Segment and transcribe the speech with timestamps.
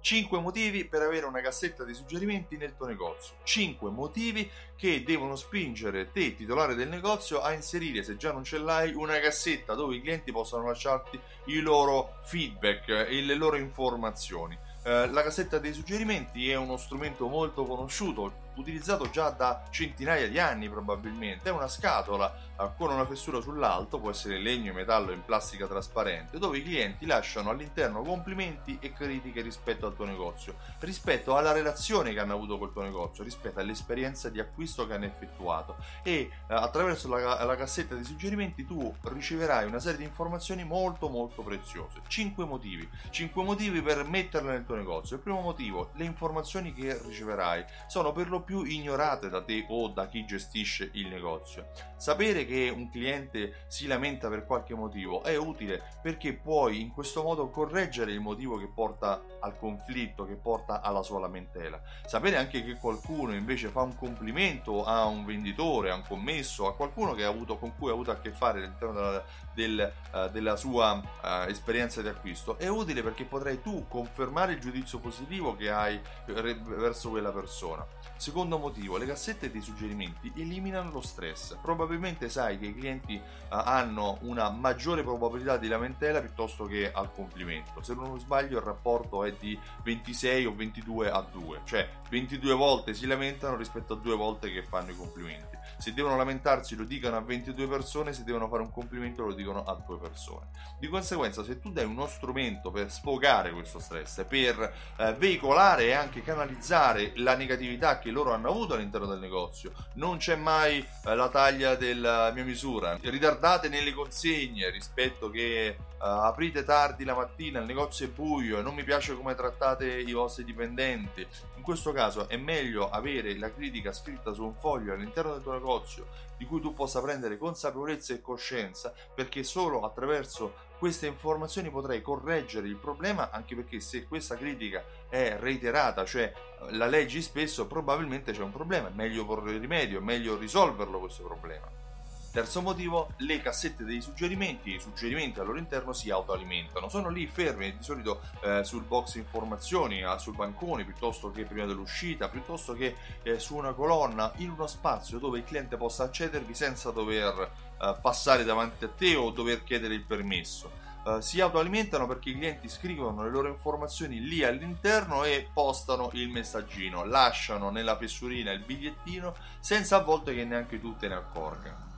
[0.00, 3.34] 5 motivi per avere una cassetta di suggerimenti nel tuo negozio.
[3.42, 8.58] 5 motivi che devono spingere te, titolare del negozio, a inserire, se già non ce
[8.58, 14.58] l'hai, una cassetta dove i clienti possano lasciarti i loro feedback e le loro informazioni.
[14.82, 20.38] Eh, la cassetta dei suggerimenti è uno strumento molto conosciuto, utilizzato già da centinaia di
[20.38, 21.48] anni probabilmente.
[21.48, 26.58] È una scatola con una fessura sull'alto, può essere legno, metallo, in plastica trasparente, dove
[26.58, 32.20] i clienti lasciano all'interno complimenti e critiche rispetto al tuo negozio, rispetto alla relazione che
[32.20, 37.08] hanno avuto col tuo negozio, rispetto all'esperienza di acquisto che hanno effettuato e eh, attraverso
[37.08, 42.00] la, la cassetta di suggerimenti tu riceverai una serie di informazioni molto molto preziose.
[42.06, 45.16] 5 motivi, 5 motivi per metterle nel tuo negozio.
[45.16, 49.88] Il primo motivo, le informazioni che riceverai sono per lo più ignorate da te o
[49.88, 51.70] da chi gestisce il negozio.
[51.96, 57.22] Sapere che un cliente si lamenta per qualche motivo è utile perché puoi in questo
[57.22, 61.80] modo correggere il motivo che porta al conflitto, che porta alla sua lamentela.
[62.06, 66.74] Sapere anche che qualcuno invece fa un complimento a un venditore, a un commesso, a
[66.74, 70.92] qualcuno avuto, con cui ha avuto a che fare all'interno della, del, uh, della sua
[70.94, 76.00] uh, esperienza di acquisto è utile perché potrai tu confermare il giudizio positivo che hai
[76.26, 77.86] verso quella persona.
[78.30, 81.56] Secondo motivo, le cassette dei suggerimenti eliminano lo stress.
[81.60, 87.12] Probabilmente sai che i clienti uh, hanno una maggiore probabilità di lamentela piuttosto che al
[87.12, 87.82] complimento.
[87.82, 92.94] Se non sbaglio il rapporto è di 26 o 22 a 2, cioè 22 volte
[92.94, 95.58] si lamentano rispetto a 2 volte che fanno i complimenti.
[95.80, 99.64] Se devono lamentarsi lo dicono a 22 persone, se devono fare un complimento lo dicono
[99.64, 100.48] a 2 persone.
[100.78, 105.92] Di conseguenza se tu dai uno strumento per sfogare questo stress, per eh, veicolare e
[105.92, 111.14] anche canalizzare la negatività che loro hanno avuto all'interno del negozio, non c'è mai eh,
[111.14, 117.66] la taglia della mia misura, ritardate nelle consegne rispetto che aprite tardi la mattina, il
[117.66, 121.26] negozio è buio e non mi piace come trattate i vostri dipendenti.
[121.56, 125.52] In questo caso è meglio avere la critica scritta su un foglio all'interno del tuo
[125.52, 126.06] negozio
[126.38, 132.66] di cui tu possa prendere consapevolezza e coscienza perché solo attraverso queste informazioni potrai correggere
[132.66, 136.32] il problema anche perché se questa critica è reiterata, cioè
[136.70, 141.24] la leggi spesso, probabilmente c'è un problema, è meglio porre rimedio, è meglio risolverlo questo
[141.24, 141.89] problema.
[142.32, 147.26] Terzo motivo, le cassette dei suggerimenti, i suggerimenti al loro interno si autoalimentano, sono lì
[147.26, 152.74] fermi di solito eh, sul box informazioni, eh, sul bancone piuttosto che prima dell'uscita, piuttosto
[152.74, 157.50] che eh, su una colonna, in uno spazio dove il cliente possa accedervi senza dover
[157.82, 160.78] eh, passare davanti a te o dover chiedere il permesso.
[161.02, 166.28] Uh, si autoalimentano perché i clienti scrivono le loro informazioni lì all'interno e postano il
[166.28, 171.89] messaggino, lasciano nella fessurina il bigliettino senza a volte che neanche tu te ne accorga.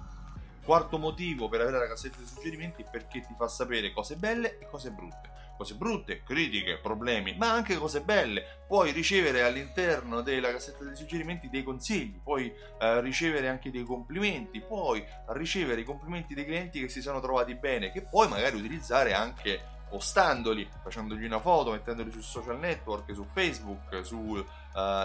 [0.65, 4.59] Quarto motivo per avere la cassetta dei suggerimenti è perché ti fa sapere cose belle
[4.59, 5.31] e cose brutte.
[5.57, 8.65] Cose brutte, critiche, problemi, ma anche cose belle.
[8.67, 14.61] Puoi ricevere all'interno della cassetta dei suggerimenti dei consigli, puoi eh, ricevere anche dei complimenti,
[14.61, 19.15] puoi ricevere i complimenti dei clienti che si sono trovati bene, che puoi magari utilizzare
[19.15, 19.61] anche
[19.93, 24.43] postandoli, facendogli una foto, mettendoli sui social network, su Facebook, su uh,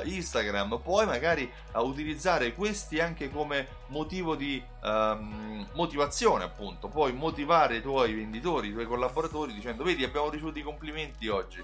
[0.06, 6.88] Instagram, puoi magari uh, utilizzare questi anche come motivo di um, motivazione, appunto.
[6.88, 11.62] Puoi motivare i tuoi venditori, i tuoi collaboratori dicendo: Vedi, abbiamo ricevuto i complimenti oggi.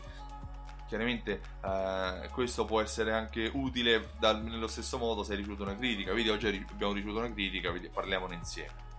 [0.89, 5.78] Chiaramente uh, questo può essere anche utile dal, nello stesso modo se hai ricevuto una
[5.78, 6.12] critica.
[6.13, 8.91] Vedi, oggi abbiamo ricevuto una critica, vedi, parliamone insieme.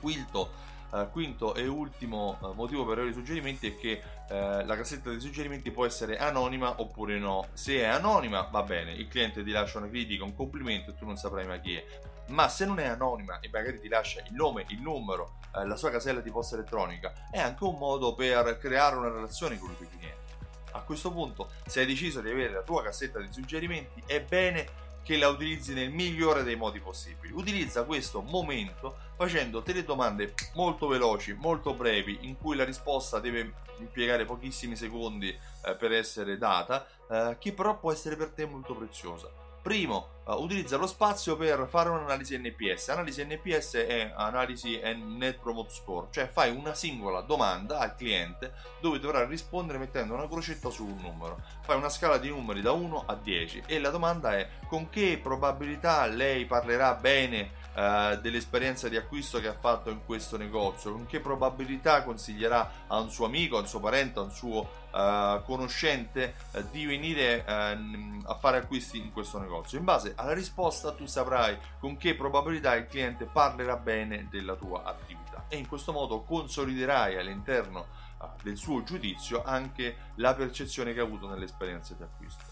[0.00, 0.50] Quinto,
[0.92, 5.08] Uh, quinto e ultimo uh, motivo per avere i suggerimenti è che uh, la cassetta
[5.08, 7.48] dei suggerimenti può essere anonima oppure no.
[7.54, 11.06] Se è anonima va bene, il cliente ti lascia una critica, un complimento e tu
[11.06, 11.84] non saprai mai chi è.
[12.26, 15.90] Ma se non è anonima e magari ti lascia il nome, il numero, la sua
[15.90, 19.88] casella di posta elettronica, è anche un modo per creare una relazione con i tuoi
[19.88, 20.32] clienti.
[20.72, 24.66] A questo punto, se hai deciso di avere la tua cassetta di suggerimenti, è bene
[25.02, 27.32] che la utilizzi nel migliore dei modi possibili.
[27.32, 33.54] Utilizza questo momento facendo delle domande molto veloci, molto brevi, in cui la risposta deve
[33.78, 38.74] impiegare pochissimi secondi eh, per essere data, eh, che però può essere per te molto
[38.74, 39.51] preziosa.
[39.62, 42.88] Primo, uh, utilizza lo spazio per fare un'analisi NPS.
[42.88, 48.98] Analisi NPS è analisi Net Promote Score, cioè fai una singola domanda al cliente dove
[48.98, 51.40] dovrà rispondere mettendo una crocetta su un numero.
[51.60, 55.20] Fai una scala di numeri da 1 a 10 e la domanda è con che
[55.22, 61.06] probabilità lei parlerà bene uh, dell'esperienza di acquisto che ha fatto in questo negozio, con
[61.06, 64.60] che probabilità consiglierà a un suo amico, a un suo parente, a un suo
[64.90, 69.78] uh, conoscente uh, di venire uh, a fare acquisti in questo negozio.
[69.78, 74.82] In base alla risposta tu saprai con che probabilità il cliente parlerà bene della tua
[74.84, 78.00] attività e in questo modo consoliderai all'interno
[78.42, 82.44] del suo giudizio anche la percezione che ha avuto nell'esperienza di acquisto.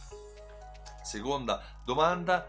[1.03, 2.47] Seconda domanda,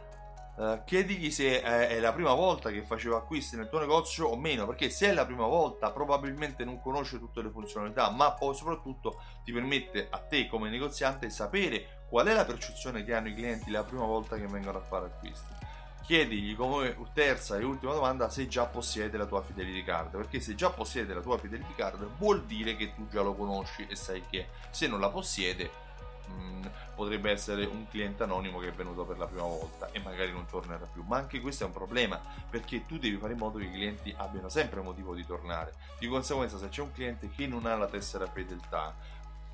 [0.56, 4.38] uh, chiedigli se è, è, la prima volta che faceva acquisti nel tuo negozio o
[4.38, 8.56] meno, perché se è la prima volta probabilmente non conosce tutte le funzionalità, ma poi
[8.56, 13.34] soprattutto ti permette a te come negoziante sapere qual è la percezione che hanno i
[13.34, 15.60] clienti la prima volta che vengono a fare acquisti.
[16.04, 20.56] Chiedigli come terza e ultima domanda se già possiede la tua fidelity card perché se
[20.56, 24.24] già possiede la tua fidelity card vuol dire che tu già lo conosci e sai
[24.30, 25.70] che se non la possiede
[26.28, 26.66] mh, mm,
[26.96, 30.46] potrebbe essere un cliente anonimo che è venuto per la prima volta e magari non
[30.46, 31.04] tornerà più.
[31.04, 32.20] Ma anche questo è un problema
[32.50, 35.74] perché tu devi fare in modo che i clienti abbiano sempre motivo di tornare.
[36.00, 38.94] Di conseguenza se c'è un cliente che non ha la tessera fedeltà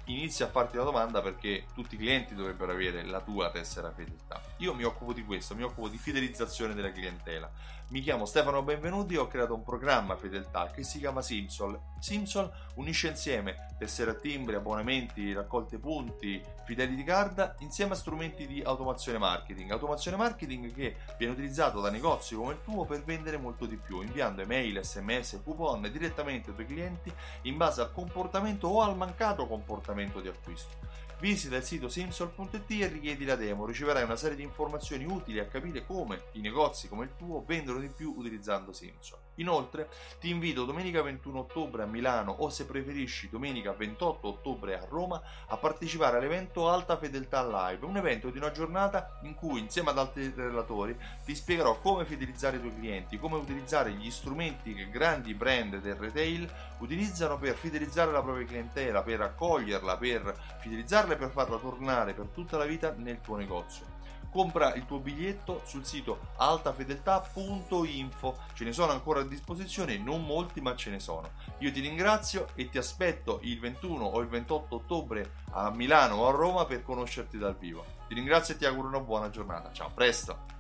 [0.07, 4.41] inizia a farti la domanda perché tutti i clienti dovrebbero avere la tua tessera fedeltà.
[4.57, 7.49] Io mi occupo di questo, mi occupo di fidelizzazione della clientela.
[7.89, 11.79] Mi chiamo Stefano Benvenuti e ho creato un programma fedeltà che si chiama Simsol.
[11.99, 18.61] Simsol unisce insieme tessere a timbri, abbonamenti, raccolte punti, fidelity card insieme a strumenti di
[18.61, 19.71] automazione marketing.
[19.71, 24.01] Automazione marketing che viene utilizzato da negozi come il tuo per vendere molto di più,
[24.01, 27.13] inviando email, sms, coupon direttamente ai tuoi clienti
[27.43, 30.75] in base al comportamento o al mancato comportamento di acquisto.
[31.19, 35.47] Visita il sito simsol.it e richiedi la demo, riceverai una serie di informazioni utili a
[35.47, 39.26] capire come i negozi come il tuo vendono di più utilizzando Simsol.
[39.37, 39.89] Inoltre
[40.19, 45.21] ti invito domenica 21 ottobre a Milano o se preferisci domenica 28 ottobre a Roma
[45.47, 49.99] a partecipare all'evento Alta Fedeltà Live, un evento di una giornata in cui insieme ad
[49.99, 55.33] altri relatori ti spiegherò come fidelizzare i tuoi clienti, come utilizzare gli strumenti che grandi
[55.33, 61.29] brand del retail utilizzano per fidelizzare la propria clientela, per accoglierla, per fidelizzarla e per
[61.29, 63.96] farla tornare per tutta la vita nel tuo negozio
[64.29, 70.61] compra il tuo biglietto sul sito altafedeltà.info ce ne sono ancora a disposizione non molti
[70.61, 71.31] ma ce ne sono.
[71.59, 76.27] Io ti ringrazio e ti aspetto il 21 o il 28 ottobre a Milano o
[76.27, 77.85] a Roma per conoscerti dal vivo.
[78.07, 79.71] Ti ringrazio e ti auguro una buona giornata.
[79.71, 80.56] Ciao presto